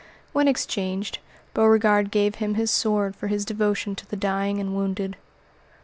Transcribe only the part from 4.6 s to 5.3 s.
wounded.